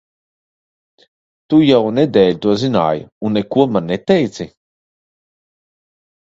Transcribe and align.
Tu 1.53 1.59
jau 1.67 1.81
nedēļu 1.97 2.39
to 2.45 2.55
zināji, 2.63 3.05
un 3.29 3.37
neko 3.39 3.67
man 3.75 3.89
neteici? 3.93 4.49